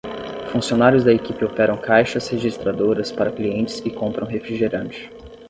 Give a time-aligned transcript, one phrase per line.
[0.51, 5.11] Funcionários da equipe operam caixas registradoras para clientes que compram refrigerante.